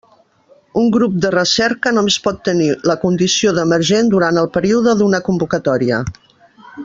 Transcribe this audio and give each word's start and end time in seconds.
Un 0.83 0.87
grup 0.93 1.17
de 1.25 1.29
recerca 1.35 1.93
només 1.97 2.17
pot 2.29 2.39
tenir 2.49 2.69
la 2.91 2.97
condició 3.05 3.53
d'emergent 3.59 4.11
durant 4.15 4.41
el 4.45 4.49
període 4.59 4.97
d'una 5.03 5.21
convocatòria. 5.29 6.03